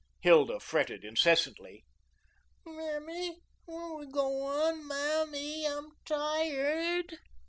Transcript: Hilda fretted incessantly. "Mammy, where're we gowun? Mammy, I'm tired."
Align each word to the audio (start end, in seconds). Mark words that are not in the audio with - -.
Hilda 0.21 0.59
fretted 0.59 1.05
incessantly. 1.05 1.85
"Mammy, 2.65 3.37
where're 3.65 3.97
we 3.97 4.07
gowun? 4.07 4.87
Mammy, 4.87 5.67
I'm 5.67 5.91
tired." 6.05 7.19